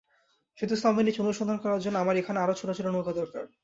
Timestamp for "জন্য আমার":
1.83-2.15